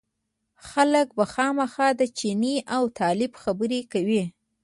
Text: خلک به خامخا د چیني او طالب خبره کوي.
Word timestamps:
خلک 0.69 1.07
به 1.17 1.25
خامخا 1.33 1.87
د 1.99 2.01
چیني 2.17 2.55
او 2.75 2.83
طالب 2.99 3.31
خبره 3.43 3.79
کوي. 3.93 4.23